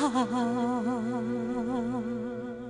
[0.00, 2.69] 啊。